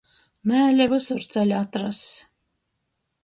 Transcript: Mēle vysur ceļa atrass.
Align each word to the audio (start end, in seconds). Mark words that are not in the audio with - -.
Mēle 0.51 0.87
vysur 0.93 1.21
ceļa 1.35 1.59
atrass. 1.65 2.01